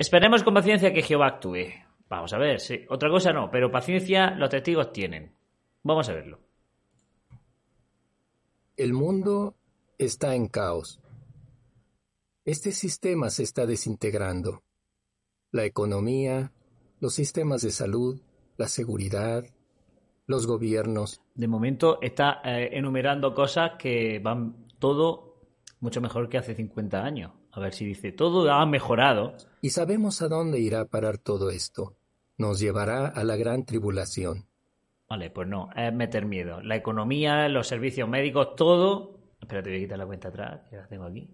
[0.00, 1.66] Esperemos con paciencia que Jehová actúe.
[2.08, 2.86] Vamos a ver, sí.
[2.88, 5.34] Otra cosa no, pero paciencia los testigos tienen.
[5.82, 6.38] Vamos a verlo.
[8.78, 9.56] El mundo
[9.98, 11.00] está en caos.
[12.46, 14.62] Este sistema se está desintegrando.
[15.52, 16.50] La economía,
[16.98, 18.22] los sistemas de salud,
[18.56, 19.44] la seguridad,
[20.26, 21.20] los gobiernos.
[21.34, 25.42] De momento está eh, enumerando cosas que van todo
[25.80, 27.32] mucho mejor que hace 50 años.
[27.52, 29.34] A ver si dice, todo ha mejorado.
[29.60, 31.96] Y sabemos a dónde irá a parar todo esto
[32.40, 34.46] nos llevará a la gran tribulación.
[35.08, 36.62] Vale, pues no, es meter miedo.
[36.62, 39.18] La economía, los servicios médicos, todo.
[39.40, 41.28] Espérate, voy a quitar la cuenta atrás, que la tengo aquí.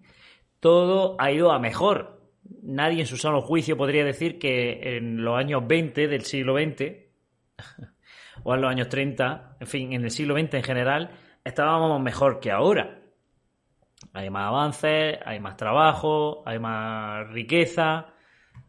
[0.59, 2.19] Todo ha ido a mejor.
[2.61, 6.91] Nadie en su sano juicio podría decir que en los años 20 del siglo XX,
[8.43, 11.11] o en los años 30, en fin, en el siglo XX en general,
[11.45, 12.96] estábamos mejor que ahora.
[14.17, 18.07] Hay más avances, hay más trabajo, hay más riqueza,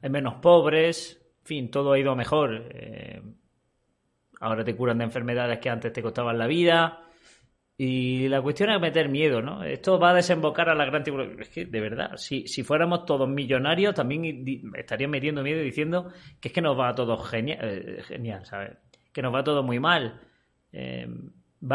[0.03, 2.69] hay menos pobres, fin, todo ha ido mejor.
[2.71, 3.23] Eh,
[4.41, 7.01] ahora te curan de enfermedades que antes te costaban la vida.
[7.79, 9.65] Y la cuestión es meter miedo, ¿no?
[9.65, 11.41] Esto va a desembocar a la gran tribulación.
[11.41, 16.13] Es que, de verdad, si, si fuéramos todos millonarios, también estarían metiendo miedo y diciendo
[16.41, 18.77] que es que nos va todo genial, eh, genial ¿sabes?
[19.15, 20.21] Que nos va todo muy mal.
[20.73, 21.09] Eh,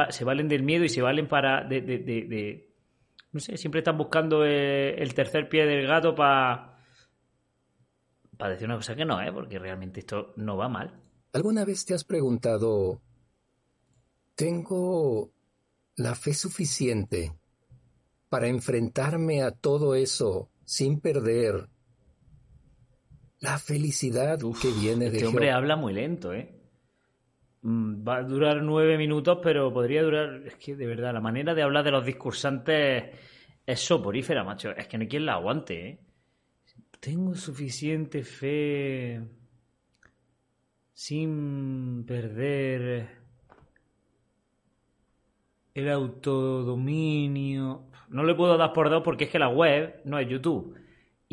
[0.10, 1.64] se valen del miedo y se valen para.
[1.64, 2.73] De,
[3.34, 6.74] no sé, siempre están buscando el tercer pie del gato para
[8.38, 9.32] para decir una cosa que no, ¿eh?
[9.32, 11.02] porque realmente esto no va mal.
[11.34, 13.02] ¿Alguna vez te has preguntado,
[14.36, 15.32] ¿tengo
[15.96, 17.34] la fe suficiente
[18.30, 21.70] para enfrentarme a todo eso sin perder
[23.40, 26.53] la felicidad que viene de Este hombre habla muy lento, ¿eh?
[27.64, 30.44] Mm, va a durar nueve minutos, pero podría durar.
[30.46, 33.06] Es que de verdad, la manera de hablar de los discursantes
[33.66, 34.72] es soporífera, macho.
[34.72, 36.00] Es que no hay quien la aguante, ¿eh?
[37.00, 39.22] Tengo suficiente fe
[40.94, 43.10] sin perder
[45.74, 47.88] el autodominio.
[48.10, 50.78] No le puedo dar por dos porque es que la web no es YouTube.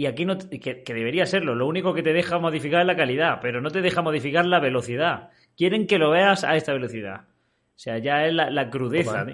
[0.01, 1.55] Y aquí no, que, debería serlo.
[1.55, 4.59] Lo único que te deja modificar es la calidad, pero no te deja modificar la
[4.59, 5.29] velocidad.
[5.59, 7.29] Quieren que lo veas a esta velocidad.
[7.29, 9.27] O sea, ya es la, crudeza.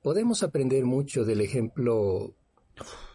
[0.00, 2.32] Podemos aprender mucho del ejemplo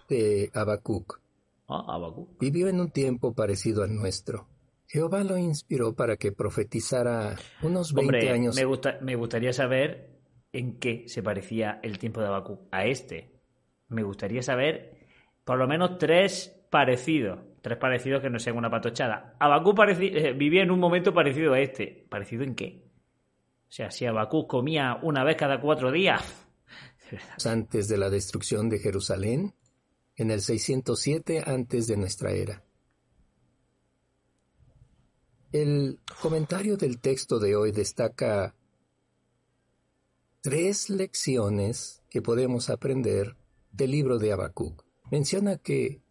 [0.08, 1.20] de Habacuc.
[1.68, 2.00] Ah,
[2.40, 4.48] Vivió en un tiempo parecido al nuestro.
[4.86, 8.56] Jehová lo inspiró para que profetizara unos 20 años.
[8.56, 10.12] Me, gusta, me gustaría saber
[10.52, 13.42] en qué se parecía el tiempo de Habacuc a este.
[13.88, 15.03] Me gustaría saber
[15.44, 17.40] por lo menos tres parecidos.
[17.62, 19.36] Tres parecidos que no sean una patochada.
[19.40, 22.06] Habacuc eh, vivía en un momento parecido a este.
[22.10, 22.84] ¿Parecido en qué?
[23.70, 26.22] O sea, si Habacuc comía una vez cada cuatro días.
[27.46, 29.54] Antes de la destrucción de Jerusalén,
[30.16, 32.64] en el 607 antes de nuestra era.
[35.52, 38.56] El comentario del texto de hoy destaca
[40.42, 43.38] tres lecciones que podemos aprender
[43.72, 44.83] del libro de Habacuc.
[45.14, 46.02] Menciona que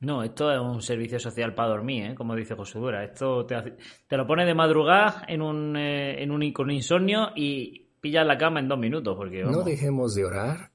[0.00, 2.14] no, esto es un servicio social para dormir, ¿eh?
[2.14, 3.76] como dice José Esto te,
[4.06, 8.38] te, lo pone de madrugada en un, eh, en un con insomnio y pillas la
[8.38, 9.16] cama en dos minutos.
[9.18, 10.70] Porque, No dejemos de orar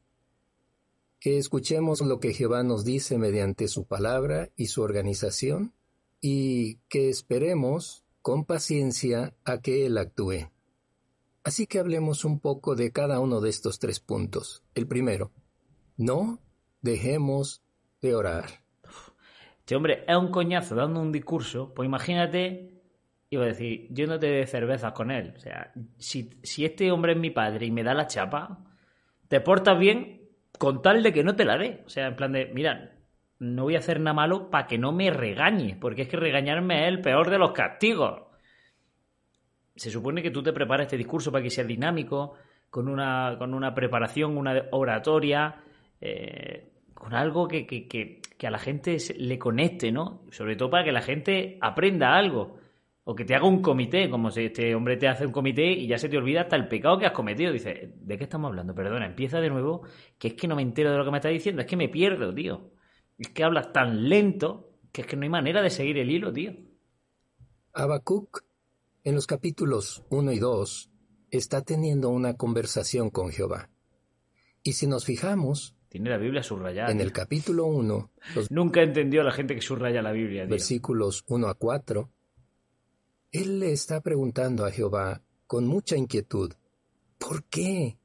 [1.19, 5.73] que escuchemos lo que Jehová nos dice mediante su palabra y su organización,
[6.21, 10.51] y que esperemos con paciencia a que Él actúe.
[11.43, 14.61] Así que hablemos un poco de cada uno de estos tres puntos.
[14.75, 15.31] El primero,
[15.97, 16.39] no
[16.83, 17.62] dejemos
[18.07, 18.45] de orar.
[19.59, 22.81] Este hombre es un coñazo dando un discurso, pues imagínate,
[23.29, 25.33] iba a decir, yo no te de cervezas con él.
[25.37, 28.59] O sea, si, si este hombre es mi padre y me da la chapa,
[29.29, 30.21] te portas bien,
[30.59, 31.81] con tal de que no te la dé.
[31.85, 32.91] O sea, en plan de, mira,
[33.39, 36.83] no voy a hacer nada malo para que no me regañe, porque es que regañarme
[36.83, 38.21] es el peor de los castigos.
[39.75, 42.33] Se supone que tú te preparas este discurso para que sea dinámico,
[42.69, 45.55] con una, con una preparación, una oratoria,
[46.01, 46.72] eh,
[47.03, 50.23] con algo que, que, que, a la gente le conecte, ¿no?
[50.31, 52.55] Sobre todo para que la gente aprenda algo.
[53.03, 55.85] O que te haga un comité, como si este hombre te hace un comité y
[55.85, 57.51] ya se te olvida hasta el pecado que has cometido.
[57.51, 58.73] Dice, ¿de qué estamos hablando?
[58.73, 59.81] Perdona, empieza de nuevo,
[60.17, 61.89] que es que no me entero de lo que me está diciendo, es que me
[61.89, 62.71] pierdo, tío.
[63.17, 66.31] Es que hablas tan lento que es que no hay manera de seguir el hilo,
[66.31, 66.53] tío.
[67.73, 68.45] Habacuc,
[69.03, 70.89] en los capítulos 1 y 2,
[71.31, 73.69] está teniendo una conversación con Jehová.
[74.61, 76.91] Y si nos fijamos, Tiene la Biblia subrayada.
[76.91, 80.49] en el capítulo 1, los Nunca entendió a la gente que subraya la Biblia, tío.
[80.49, 82.09] versículos 1 a 4,
[83.31, 86.51] él le está preguntando a Jehová con mucha inquietud,
[87.19, 87.99] ¿por qué?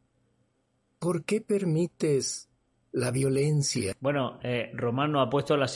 [0.99, 2.51] ¿Por qué permites
[2.93, 3.95] la violencia?
[4.01, 5.75] Bueno, eh, Romano ha puesto las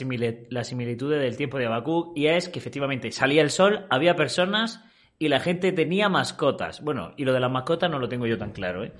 [0.50, 4.84] las similitudes del tiempo de Habacuc y es que efectivamente salía el sol, había personas
[5.18, 6.82] y la gente tenía mascotas.
[6.82, 8.92] Bueno, y lo de las mascotas no lo tengo yo tan claro, ¿eh?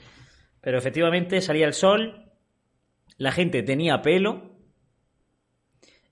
[0.62, 2.31] Pero efectivamente salía el sol,
[3.22, 4.50] la gente tenía pelo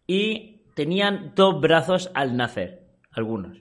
[0.07, 3.61] y tenían dos brazos al nacer, algunos.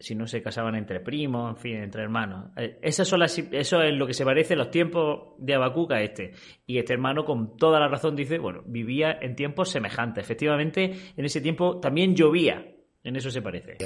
[0.00, 2.50] Si no se casaban entre primos, en fin, entre hermanos.
[2.56, 6.02] Eh, Esas son las, eso es lo que se parece los tiempos de Habacuc a
[6.02, 6.32] este.
[6.66, 10.24] Y este hermano, con toda la razón, dice, bueno, vivía en tiempos semejantes.
[10.24, 12.74] Efectivamente, en ese tiempo también llovía.
[13.04, 13.76] En eso se parece.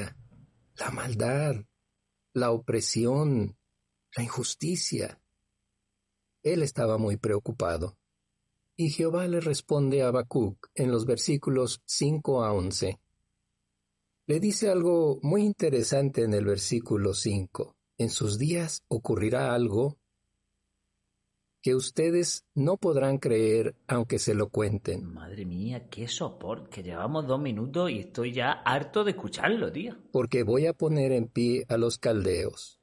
[0.79, 1.57] La maldad,
[2.33, 3.55] la opresión,
[4.17, 5.21] la injusticia.
[6.43, 7.99] Él estaba muy preocupado.
[8.77, 12.99] Y Jehová le responde a Habacuc en los versículos 5 a 11.
[14.27, 17.77] Le dice algo muy interesante en el versículo 5.
[17.99, 19.99] En sus días ocurrirá algo
[21.61, 25.05] que ustedes no podrán creer aunque se lo cuenten.
[25.13, 26.71] Madre mía, qué soporte.
[26.71, 29.97] Que llevamos dos minutos y estoy ya harto de escucharlo, tío.
[30.11, 32.81] porque voy a poner en pie a los caldeos,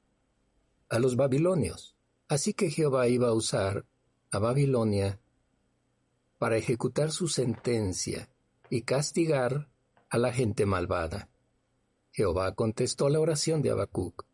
[0.88, 1.94] a los babilonios.
[2.28, 3.84] Así que Jehová iba a usar
[4.30, 5.20] a Babilonia
[6.40, 8.30] para ejecutar su sentencia
[8.70, 9.68] y castigar
[10.08, 11.28] a la gente malvada.
[12.12, 14.24] Jehová contestó la oración de Habacuc.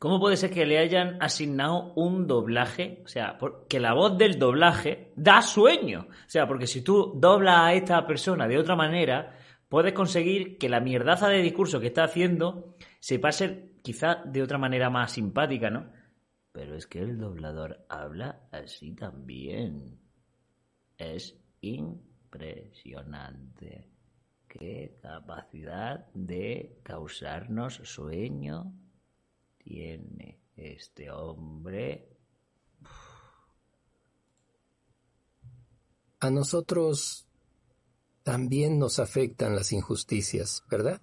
[0.00, 3.02] ¿Cómo puede ser que le hayan asignado un doblaje?
[3.04, 6.08] O sea, porque la voz del doblaje da sueño.
[6.10, 10.68] O sea, porque si tú doblas a esta persona de otra manera, puedes conseguir que
[10.68, 15.70] la mierdaza de discurso que está haciendo se pase quizá de otra manera más simpática,
[15.70, 15.88] ¿no?
[16.50, 20.00] Pero es que el doblador habla así también.
[20.98, 23.90] Es impresionante.
[24.48, 28.72] Qué capacidad de causarnos sueño
[29.58, 32.08] tiene este hombre.
[36.20, 37.26] A nosotros
[38.22, 41.02] también nos afectan las injusticias, ¿verdad?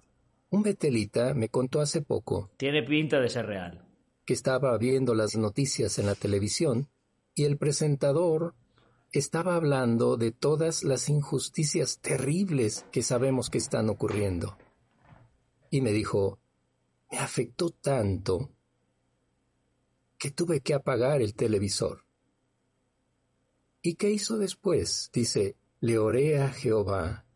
[0.50, 3.86] Un betelita me contó hace poco Tiene pinta de ser real.
[4.24, 6.88] que estaba viendo las noticias en la televisión
[7.34, 8.54] y el presentador
[9.12, 14.56] estaba hablando de todas las injusticias terribles que sabemos que están ocurriendo.
[15.70, 16.38] Y me dijo,
[17.10, 18.50] me afectó tanto
[20.18, 22.06] que tuve que apagar el televisor.
[23.82, 25.10] ¿Y qué hizo después?
[25.12, 27.26] Dice, le oré a Jehová.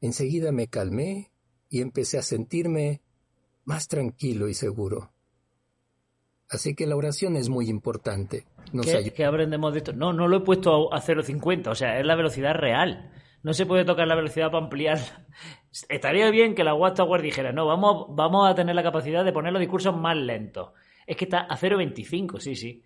[0.00, 1.30] Enseguida me calmé
[1.68, 3.02] y empecé a sentirme
[3.64, 5.12] más tranquilo y seguro.
[6.48, 8.46] Así que la oración es muy importante.
[8.72, 9.12] Nos ¿Qué, ayuda.
[9.14, 9.92] qué aprendemos de esto?
[9.92, 13.10] No, no lo he puesto a 0,50, o sea, es la velocidad real.
[13.42, 15.26] No se puede tocar la velocidad para ampliarla.
[15.88, 19.52] Estaría bien que la Watchtower dijera, no, vamos, vamos a tener la capacidad de poner
[19.52, 20.70] los discursos más lentos.
[21.06, 22.84] Es que está a 0,25, sí, sí.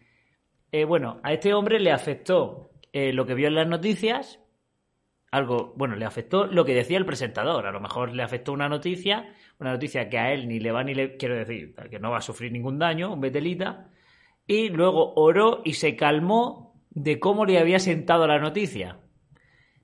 [0.72, 4.40] Eh, bueno, a este hombre le afectó eh, lo que vio en las noticias,
[5.30, 7.66] algo, bueno, le afectó lo que decía el presentador.
[7.66, 10.82] A lo mejor le afectó una noticia, una noticia que a él ni le va
[10.82, 11.16] ni le.
[11.16, 13.90] Quiero decir, que no va a sufrir ningún daño, un betelita.
[14.50, 18.98] Y luego oró y se calmó de cómo le había sentado la noticia.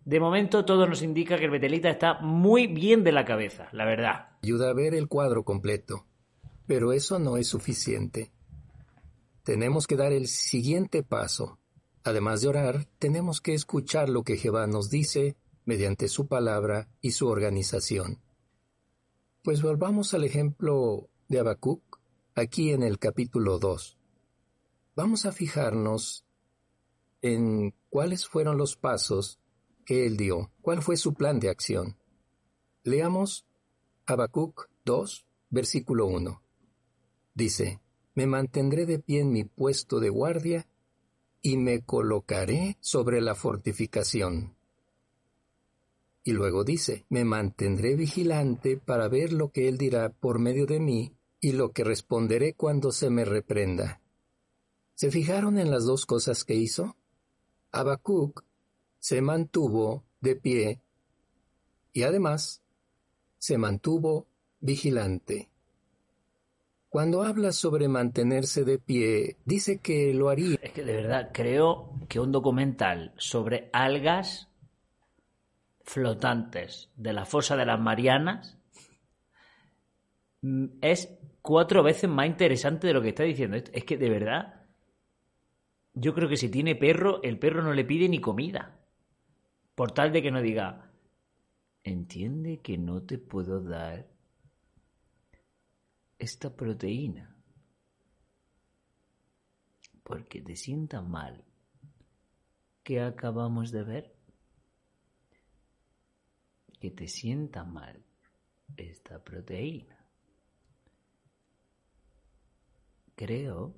[0.05, 3.85] De momento todo nos indica que el betelita está muy bien de la cabeza, la
[3.85, 4.31] verdad.
[4.43, 6.07] ayuda a ver el cuadro completo.
[6.67, 8.33] Pero eso no es suficiente.
[9.45, 11.61] Tenemos que dar el siguiente paso.
[12.03, 17.13] Además de orar, tenemos que escuchar lo que Jehová nos dice mediante su palabra y
[17.13, 18.21] su organización.
[19.45, 22.01] Pues volvamos al ejemplo de Habacuc,
[22.35, 23.97] aquí en el capítulo 2.
[24.97, 26.25] Vamos a fijarnos
[27.21, 29.39] en cuáles fueron los pasos
[29.85, 31.99] que él dio, cuál fue su plan de acción.
[32.83, 33.45] Leamos
[34.07, 36.43] Habacuc 2, versículo 1.
[37.35, 37.83] Dice,
[38.15, 40.67] Me mantendré de pie en mi puesto de guardia
[41.43, 44.57] y me colocaré sobre la fortificación.
[46.25, 50.81] Y luego dice, Me mantendré vigilante para ver lo que él dirá por medio de
[50.81, 54.01] mí y lo que responderé cuando se me reprenda.
[54.97, 56.97] ¿Se fijaron en las dos cosas que hizo?
[57.71, 58.43] Habacuc
[58.99, 60.81] se mantuvo de pie
[61.93, 62.63] y además
[63.37, 64.27] se mantuvo
[64.59, 65.51] vigilante.
[66.89, 71.93] Cuando habla sobre mantenerse de pie, dice que lo haría Es que de verdad creo
[72.09, 74.49] que un documental sobre algas
[75.83, 78.57] flotantes de la fosa de las Marianas
[80.41, 81.11] mm, es
[81.43, 83.59] cuatro veces más interesante de lo que está diciendo.
[83.59, 84.56] Es que de verdad,
[85.97, 88.79] yo creo que si tiene perro, el perro no le pide ni comida.
[89.75, 90.93] Por tal de que no diga,
[91.83, 94.07] entiende que no te puedo dar
[96.19, 97.35] esta proteína
[100.03, 101.43] porque te sienta mal.
[102.83, 104.17] ¿Qué acabamos de ver?
[106.79, 108.05] Que te sienta mal
[108.77, 110.07] esta proteína.
[113.15, 113.75] Creo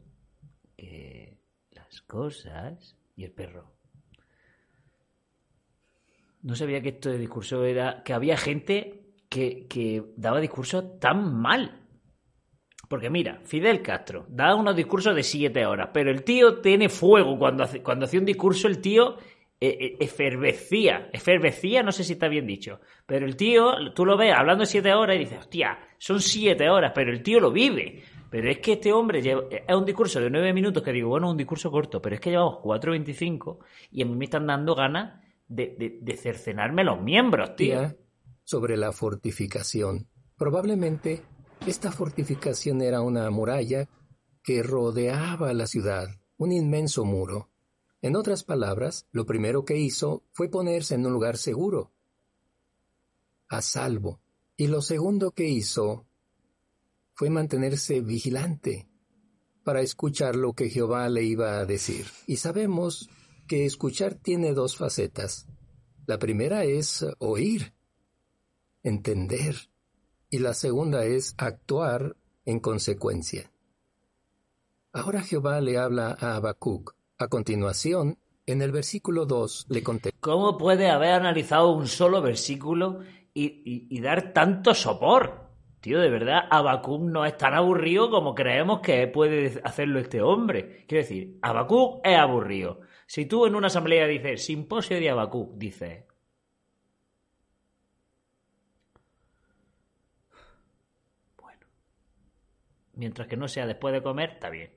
[0.76, 1.47] que
[1.90, 3.72] las cosas y el perro.
[6.42, 11.34] No sabía que esto de discurso era que había gente que, que daba discurso tan
[11.34, 11.84] mal.
[12.88, 17.38] Porque mira, Fidel Castro da unos discursos de siete horas, pero el tío tiene fuego.
[17.38, 19.18] Cuando, hace, cuando hacía un discurso, el tío
[19.60, 21.10] eh, eh, efervecía.
[21.12, 22.80] Efervecía, no sé si está bien dicho.
[23.04, 26.92] Pero el tío, tú lo ves hablando siete horas y dices, hostia, son siete horas,
[26.94, 28.02] pero el tío lo vive.
[28.30, 31.30] Pero es que este hombre lleva, es un discurso de nueve minutos que digo, bueno,
[31.30, 33.58] un discurso corto, pero es que llevamos 4.25
[33.90, 37.94] y a mí me están dando ganas de, de cercenarme los miembros, tío.
[38.44, 40.08] Sobre la fortificación.
[40.36, 41.22] Probablemente
[41.66, 43.88] esta fortificación era una muralla
[44.42, 47.50] que rodeaba la ciudad, un inmenso muro.
[48.00, 51.92] En otras palabras, lo primero que hizo fue ponerse en un lugar seguro,
[53.48, 54.20] a salvo.
[54.56, 56.06] Y lo segundo que hizo
[57.18, 58.86] fue mantenerse vigilante
[59.64, 62.06] para escuchar lo que Jehová le iba a decir.
[62.28, 63.10] Y sabemos
[63.48, 65.48] que escuchar tiene dos facetas.
[66.06, 67.74] La primera es oír,
[68.84, 69.56] entender,
[70.30, 73.50] y la segunda es actuar en consecuencia.
[74.92, 76.94] Ahora Jehová le habla a Habacuc.
[77.18, 80.12] A continuación, en el versículo 2 le conté.
[80.20, 83.00] ¿Cómo puede haber analizado un solo versículo
[83.34, 85.47] y, dar tanto sopor?
[85.80, 90.84] Tío, de verdad, Habacuc no es tan aburrido como creemos que puede hacerlo este hombre.
[90.86, 92.80] Quiero decir, Habacuc es aburrido.
[93.06, 96.04] Si tú en una asamblea dices simposio de Habacuc, dices,
[102.98, 104.72] mientras que no sea después de comer, está bien.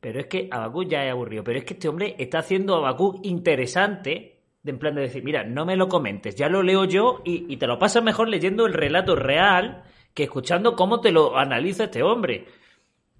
[0.00, 1.44] Pero es que Abacú ya es aburrido.
[1.44, 5.44] Pero es que este hombre está haciendo Abacú interesante, de en plan de decir, mira,
[5.44, 8.72] no me lo comentes, ya lo leo yo y, te lo pasas mejor leyendo el
[8.72, 12.46] relato real que escuchando cómo te lo analiza este hombre.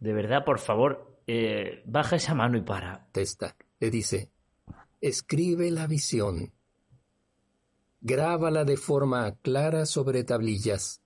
[0.01, 3.07] De verdad, por favor, eh, baja esa mano y para.
[3.13, 4.31] Testa, le dice,
[5.01, 6.53] escribe la visión,
[8.01, 11.03] grábala de forma clara sobre tablillas,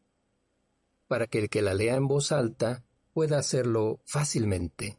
[1.09, 4.99] para que el que la lea en voz alta pueda hacerlo fácilmente.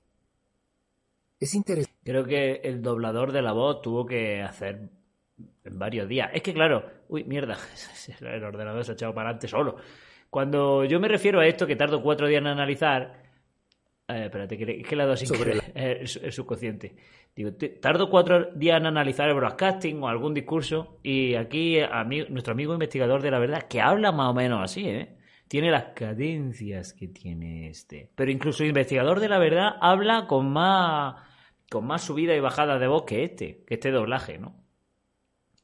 [1.40, 1.98] Es interesante.
[2.04, 4.90] Creo que el doblador de la voz tuvo que hacer
[5.64, 6.30] en varios días.
[6.34, 7.58] Es que claro, uy, mierda,
[8.20, 9.78] el ordenador se ha echado para adelante solo.
[10.30, 13.24] Cuando yo me refiero a esto, que tardo cuatro días en analizar,
[14.08, 15.32] eh, espérate, que, que la dosis
[15.74, 16.96] es, subconsciente.
[17.36, 21.78] Digo, tardo cuatro días en analizar el broadcasting o algún discurso y aquí
[22.30, 25.16] nuestro amigo investigador de la verdad, que habla más o menos así, ¿eh?
[25.48, 28.12] tiene las cadencias que tiene este.
[28.16, 31.16] Pero incluso el investigador de la verdad habla con más,
[31.70, 34.56] con más subida y bajada de voz que este, que este doblaje, ¿no?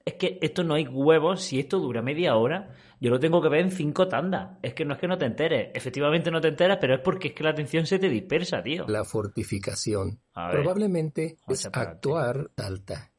[0.05, 3.49] Es que esto no hay huevos, si esto dura media hora, yo lo tengo que
[3.49, 4.59] ver en cinco tandas.
[4.61, 7.29] Es que no es que no te enteres, efectivamente no te enteras, pero es porque
[7.29, 8.85] es que la atención se te dispersa, tío.
[8.87, 13.11] La fortificación probablemente es actuar alta.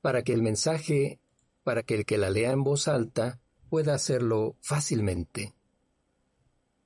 [0.00, 1.20] Para que el mensaje,
[1.62, 3.38] para que el que la lea en voz alta
[3.68, 5.54] pueda hacerlo fácilmente.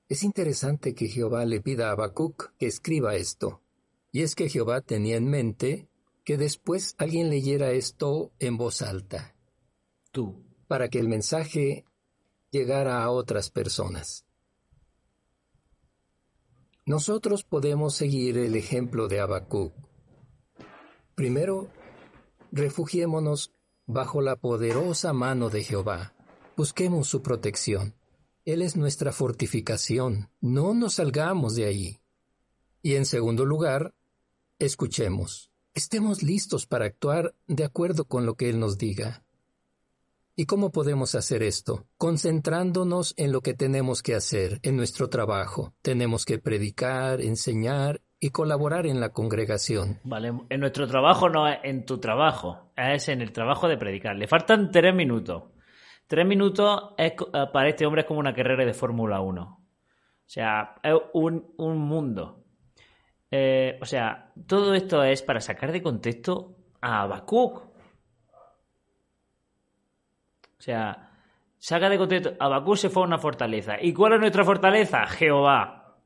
[0.08, 3.62] Es interesante que Jehová le pida a Habacuc que escriba esto,
[4.12, 5.88] y es que Jehová tenía en mente
[6.26, 9.36] que después alguien leyera esto en voz alta.
[10.10, 10.44] Tú.
[10.66, 11.84] Para que el mensaje
[12.50, 14.26] llegara a otras personas.
[16.84, 19.72] Nosotros podemos seguir el ejemplo de Habacuc.
[21.14, 21.70] Primero,
[22.50, 23.52] refugiémonos
[23.86, 26.12] bajo la poderosa mano de Jehová.
[26.56, 27.94] Busquemos su protección.
[28.44, 30.32] Él es nuestra fortificación.
[30.40, 32.00] No nos salgamos de ahí.
[32.82, 33.94] Y en segundo lugar,
[34.58, 35.52] escuchemos.
[35.76, 39.22] Estemos listos para actuar de acuerdo con lo que Él nos diga.
[40.34, 41.84] ¿Y cómo podemos hacer esto?
[41.98, 45.74] Concentrándonos en lo que tenemos que hacer, en nuestro trabajo.
[45.82, 50.00] Tenemos que predicar, enseñar y colaborar en la congregación.
[50.04, 54.16] Vale, en nuestro trabajo no es en tu trabajo, es en el trabajo de predicar.
[54.16, 55.42] Le faltan tres minutos.
[56.06, 57.14] Tres minutos eh,
[57.52, 59.42] para este hombre es como una carrera de Fórmula 1.
[59.42, 59.60] O
[60.24, 62.45] sea, es un, mundo.
[63.30, 67.76] Eh, o sea, todo esto es para sacar de contexto a Habacuc.
[70.58, 71.10] O sea,
[71.58, 73.76] saca de contexto, Abacú se fue a una fortaleza.
[73.80, 75.06] ¿Y cuál es nuestra fortaleza?
[75.06, 75.98] Jehová.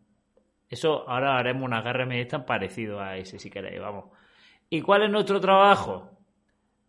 [0.68, 4.06] Eso ahora haremos una guerra tan parecido a ese, si queréis, vamos.
[4.68, 6.10] ¿Y cuál es nuestro trabajo?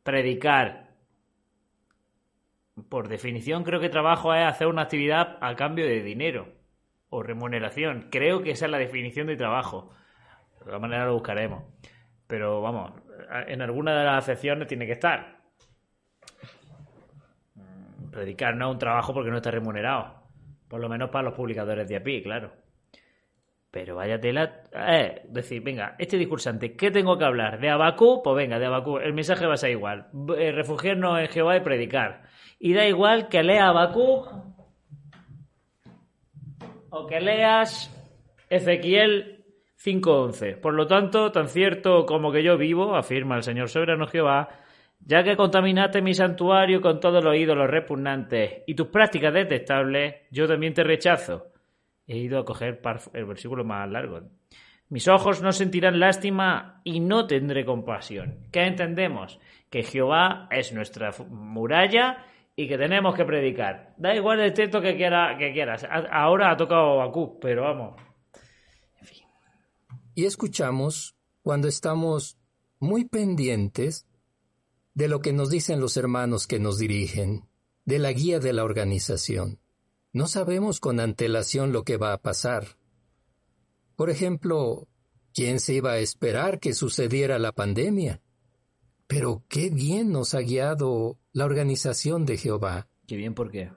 [0.03, 0.91] Predicar.
[2.89, 6.53] Por definición, creo que trabajo es hacer una actividad a cambio de dinero
[7.09, 8.07] o remuneración.
[8.11, 9.91] Creo que esa es la definición de trabajo.
[10.61, 11.63] De todas maneras lo buscaremos.
[12.27, 12.93] Pero vamos,
[13.47, 15.41] en alguna de las acepciones tiene que estar.
[18.11, 20.21] Predicar no un trabajo porque no está remunerado.
[20.67, 22.51] Por lo menos para los publicadores de API, claro.
[23.71, 24.63] Pero vaya tela.
[24.73, 27.59] Eh, decir, venga, este discursante, ¿qué tengo que hablar?
[27.59, 28.21] ¿De Abacú?
[28.23, 28.97] Pues venga, de Abacú.
[28.97, 30.07] El mensaje va a ser igual.
[30.37, 32.23] Eh, refugiarnos en Jehová y predicar.
[32.59, 34.25] Y da igual que lea Abacú
[36.89, 37.89] o que leas
[38.49, 39.40] Ezequiel
[39.83, 40.57] 5.11.
[40.57, 44.49] Por lo tanto, tan cierto como que yo vivo, afirma el Señor soberano Jehová,
[44.99, 50.47] ya que contaminaste mi santuario con todos los ídolos repugnantes y tus prácticas detestables, yo
[50.47, 51.47] también te rechazo.
[52.05, 52.79] He ido a coger
[53.13, 54.21] el versículo más largo.
[54.89, 58.39] Mis ojos no sentirán lástima y no tendré compasión.
[58.51, 59.39] ¿Qué entendemos?
[59.69, 63.93] Que Jehová es nuestra muralla y que tenemos que predicar.
[63.97, 65.87] Da igual el texto que, quiera, que quieras.
[66.11, 68.10] Ahora ha tocado Bakú, pero vamos.
[70.21, 72.37] Y escuchamos cuando estamos
[72.77, 74.05] muy pendientes
[74.93, 77.49] de lo que nos dicen los hermanos que nos dirigen,
[77.85, 79.59] de la guía de la organización.
[80.13, 82.77] No sabemos con antelación lo que va a pasar.
[83.95, 84.87] Por ejemplo,
[85.33, 88.21] ¿quién se iba a esperar que sucediera la pandemia?
[89.07, 92.87] Pero qué bien nos ha guiado la organización de Jehová.
[93.07, 93.71] Qué bien, ¿por qué?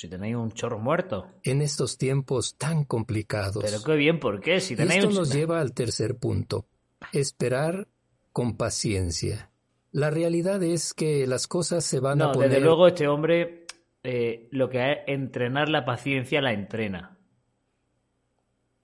[0.00, 1.26] Si tenéis un chorro muerto.
[1.42, 3.62] En estos tiempos tan complicados.
[3.62, 4.58] Pero qué bien, ¿por qué?
[4.58, 6.64] Si tenéis Esto nos lleva al tercer punto.
[7.12, 7.86] Esperar
[8.32, 9.50] con paciencia.
[9.92, 12.48] La realidad es que las cosas se van a poner...
[12.48, 13.66] desde luego este hombre
[14.02, 17.18] eh, lo que es entrenar la paciencia la entrena.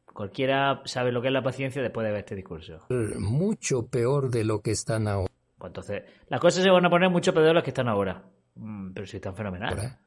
[0.04, 2.84] Cualquiera sabe lo que es la paciencia después de ver este discurso.
[2.90, 5.32] Mucho peor de lo que están ahora.
[5.56, 8.22] Pues entonces, las cosas se van a poner mucho peor de las que están ahora.
[8.56, 9.98] Mm, pero si están fenomenal.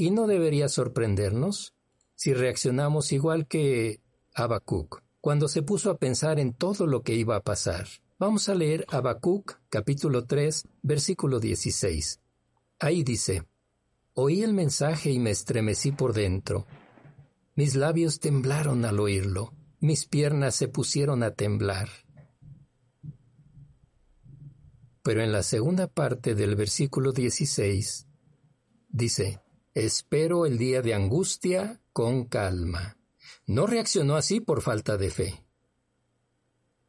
[0.00, 1.74] Y no debería sorprendernos
[2.14, 4.00] si reaccionamos igual que
[4.32, 7.86] Habacuc, cuando se puso a pensar en todo lo que iba a pasar.
[8.18, 12.18] Vamos a leer Habacuc, capítulo 3, versículo 16.
[12.78, 13.46] Ahí dice:
[14.14, 16.66] Oí el mensaje y me estremecí por dentro.
[17.54, 21.90] Mis labios temblaron al oírlo, mis piernas se pusieron a temblar.
[25.02, 28.06] Pero en la segunda parte del versículo 16
[28.88, 29.40] dice,
[29.86, 32.98] espero el día de angustia con calma.
[33.46, 35.44] No reaccionó así por falta de fe.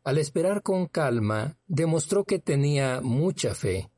[0.03, 3.89] Al esperar con calma, demostró que tenía mucha fe.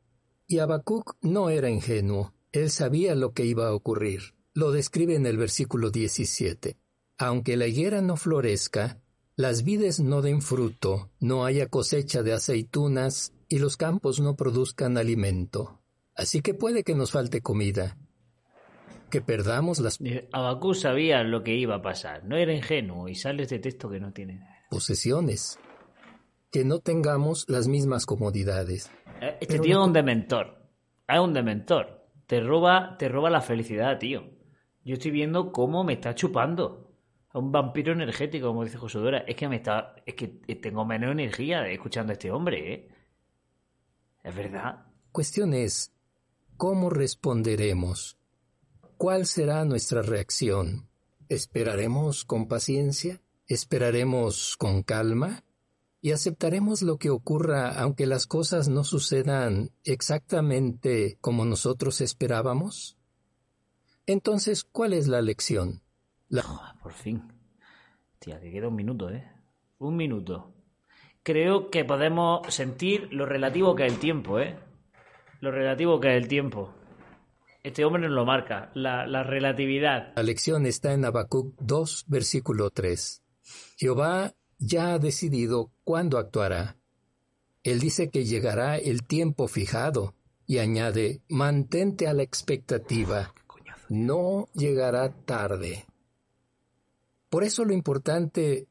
[0.47, 4.36] Y Habacuc no era ingenuo, él sabía lo que iba a ocurrir.
[4.53, 6.77] Lo describe en el versículo 17.
[7.17, 9.01] Aunque la higuera no florezca,
[9.36, 14.97] las vides no den fruto, no haya cosecha de aceitunas y los campos no produzcan
[14.97, 15.82] alimento.
[16.15, 17.97] Así que puede que nos falte comida,
[19.13, 19.99] que perdamos las...
[20.32, 23.99] Abacú sabía lo que iba a pasar, no era ingenuo y sale este texto que
[23.99, 24.41] no tiene...
[24.71, 25.60] Posesiones,
[26.49, 28.89] que no tengamos las mismas comodidades.
[29.21, 30.67] Eh, este tío es un dementor,
[31.08, 34.32] es un dementor, te roba, te roba la felicidad, tío.
[34.84, 36.91] Yo estoy viendo cómo me está chupando.
[37.30, 39.19] A un vampiro energético, como dice Josudora.
[39.28, 39.95] Es que me está.
[40.06, 42.89] Es que tengo menos energía escuchando a este hombre, ¿eh?
[44.23, 44.86] Es verdad.
[45.12, 45.91] Cuestión es,
[46.58, 48.17] ¿cómo responderemos?
[48.97, 50.88] ¿Cuál será nuestra reacción?
[51.29, 53.21] ¿Esperaremos con paciencia?
[53.47, 55.43] ¿Esperaremos con calma?
[56.01, 62.97] ¿Y aceptaremos lo que ocurra aunque las cosas no sucedan exactamente como nosotros esperábamos?
[64.06, 65.82] Entonces, ¿cuál es la lección?
[66.82, 67.23] por fin.
[68.19, 69.29] Tía, te queda un minuto, ¿eh?
[69.79, 70.53] Un minuto
[71.23, 74.58] creo que podemos sentir lo relativo que es el tiempo, ¿eh?
[75.39, 76.73] Lo relativo que es el tiempo.
[77.63, 80.12] Este hombre nos lo marca, la, la relatividad.
[80.17, 83.23] La lección está en Habacuc 2, versículo 3.
[83.78, 86.76] Jehová ya ha decidido cuándo actuará.
[87.63, 90.13] Él dice que llegará el tiempo fijado
[90.45, 93.34] y añade, mantente a la expectativa.
[93.88, 95.86] No llegará tarde.
[97.30, 98.67] Por eso lo importante...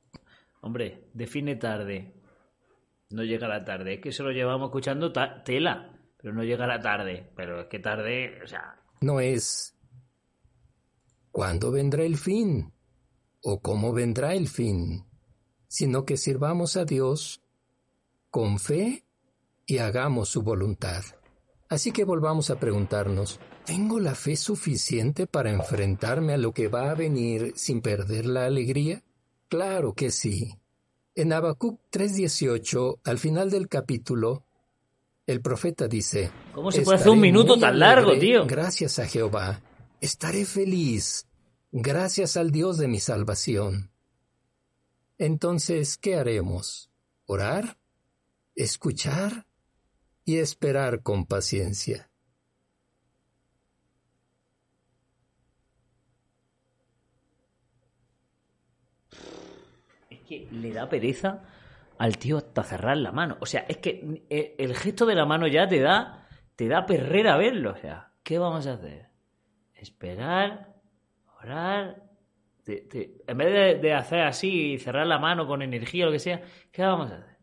[0.60, 2.12] Hombre, define tarde.
[3.10, 3.94] No llega la tarde.
[3.94, 7.30] Es que se lo llevamos escuchando tela, pero no llega la tarde.
[7.34, 8.81] Pero es que tarde, o sea.
[9.02, 9.74] No es.
[11.32, 12.72] ¿Cuándo vendrá el fin?
[13.42, 15.04] ¿O cómo vendrá el fin?
[15.66, 17.42] Sino que sirvamos a Dios
[18.30, 19.04] con fe
[19.66, 21.02] y hagamos su voluntad.
[21.68, 26.90] Así que volvamos a preguntarnos, ¿tengo la fe suficiente para enfrentarme a lo que va
[26.90, 29.02] a venir sin perder la alegría?
[29.48, 30.58] Claro que sí.
[31.16, 34.44] En Habacuc 3:18, al final del capítulo,
[35.26, 38.46] el profeta dice, ¿Cómo se puede hacer un minuto tan largo, tío?
[38.46, 39.60] Gracias a Jehová.
[40.00, 41.26] Estaré feliz.
[41.70, 43.90] Gracias al Dios de mi salvación.
[45.18, 46.90] Entonces, ¿qué haremos?
[47.26, 47.78] ¿Orar?
[48.54, 49.46] ¿Escuchar?
[50.24, 52.10] y esperar con paciencia.
[60.10, 61.42] Es que le da pereza
[62.02, 63.36] al tío hasta cerrar la mano.
[63.38, 66.84] O sea, es que eh, el gesto de la mano ya te da, te da
[66.84, 67.70] perrera verlo.
[67.70, 69.06] O sea, ¿qué vamos a hacer?
[69.72, 70.74] Esperar,
[71.40, 72.02] orar.
[72.66, 76.18] en vez de, de hacer así y cerrar la mano con energía o lo que
[76.18, 77.38] sea, ¿qué vamos a hacer?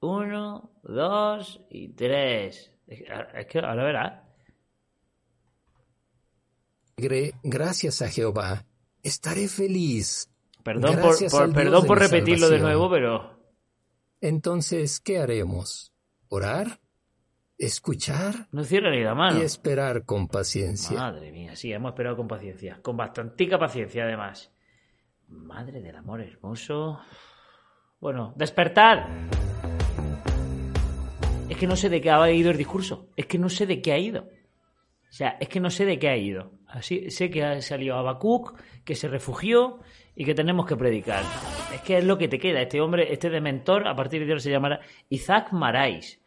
[0.00, 2.70] Uno, dos y tres.
[2.86, 4.22] Es que ahora verás.
[7.42, 8.66] Gracias a Jehová.
[9.02, 10.29] Estaré feliz.
[10.62, 13.38] Perdón por, perdón por repetirlo de nuevo, pero.
[14.20, 15.92] Entonces, ¿qué haremos?
[16.28, 16.80] ¿Orar?
[17.56, 18.48] ¿Escuchar?
[18.52, 19.38] No cierra ni la mano.
[19.38, 20.98] Y esperar con paciencia.
[20.98, 22.80] Madre mía, sí, hemos esperado con paciencia.
[22.82, 24.50] Con bastantica paciencia, además.
[25.28, 27.00] Madre del amor hermoso.
[28.00, 29.28] Bueno, despertar
[31.50, 33.08] es que no sé de qué ha ido el discurso.
[33.16, 34.22] Es que no sé de qué ha ido.
[34.22, 36.52] O sea, es que no sé de qué ha ido.
[36.68, 39.80] Así sé que ha salido Habacuc, que se refugió
[40.14, 41.22] y que tenemos que predicar.
[41.74, 42.60] Es que es lo que te queda.
[42.60, 46.20] Este hombre, este de mentor, a partir de ahora se llamará Isaac Marais.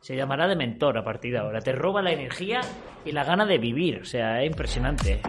[0.00, 1.60] Se llamará de mentor a partir de ahora.
[1.60, 2.60] Te roba la energía
[3.04, 4.00] y la gana de vivir.
[4.00, 5.20] O sea, es impresionante.